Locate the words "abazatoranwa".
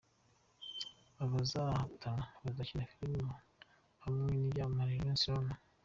1.23-2.11